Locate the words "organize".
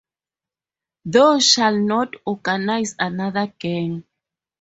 2.25-2.95